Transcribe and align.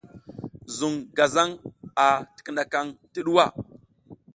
Zuŋ 0.77 0.93
gazaŋ 1.17 1.49
a 2.05 2.07
tikinakaŋ 2.33 2.87
ti 3.11 3.19
ɗuwa. 3.25 3.45